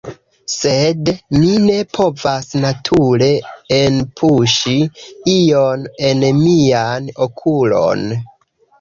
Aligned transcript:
Sed 0.51 1.11
mi 1.35 1.51
ne 1.65 1.75
povas 1.97 2.49
nature 2.63 3.29
enpuŝi 3.79 4.77
ion 5.37 5.89
en 6.11 6.29
mian 6.43 7.17
okulon 7.31 8.07